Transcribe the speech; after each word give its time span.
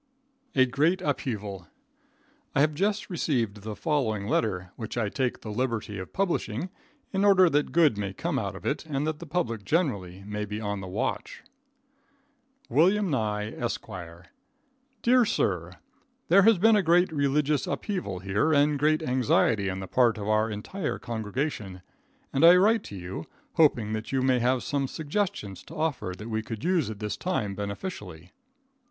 A 0.55 0.65
Great 0.65 0.99
Upheaval. 1.03 1.67
I 2.55 2.61
have 2.61 2.73
just 2.73 3.11
received 3.11 3.57
the 3.57 3.75
following 3.75 4.25
letter, 4.27 4.71
which 4.75 4.97
I 4.97 5.09
take 5.09 5.41
the 5.41 5.51
liberty 5.51 5.99
of 5.99 6.11
publishing, 6.11 6.71
in 7.13 7.23
order 7.23 7.51
that 7.51 7.71
good 7.71 7.99
may 7.99 8.11
come 8.11 8.39
out 8.39 8.55
of 8.55 8.65
it, 8.65 8.83
and 8.87 9.05
that 9.05 9.19
the 9.19 9.27
public 9.27 9.63
generally 9.63 10.23
may 10.25 10.43
be 10.45 10.59
on 10.59 10.81
the 10.81 10.87
watch: 10.87 11.43
William 12.67 13.11
Nye, 13.11 13.51
Esq. 13.55 13.85
Dear 15.03 15.23
Sir: 15.23 15.73
There 16.29 16.41
has 16.41 16.57
been 16.57 16.75
a 16.75 16.81
great 16.81 17.11
religious 17.11 17.67
upheaval 17.67 18.17
here, 18.21 18.51
and 18.51 18.79
great 18.79 19.03
anxiety 19.03 19.69
on 19.69 19.81
the 19.81 19.87
part 19.87 20.17
of 20.17 20.27
our 20.27 20.49
entire 20.49 20.97
congregation, 20.97 21.83
and 22.33 22.43
I 22.43 22.55
write 22.55 22.81
to 22.85 22.95
you, 22.95 23.25
hoping 23.53 23.93
that 23.93 24.11
you 24.11 24.23
may 24.23 24.39
have 24.39 24.63
some 24.63 24.87
suggestions 24.87 25.61
to 25.65 25.75
offer 25.75 26.15
that 26.17 26.27
we 26.31 26.41
could 26.41 26.63
use 26.63 26.89
at 26.89 26.97
this 26.97 27.15
time 27.17 27.53
beneficially. 27.53 28.31